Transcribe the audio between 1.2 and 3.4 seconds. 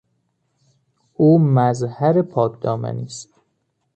مظهر پاکدامنی است.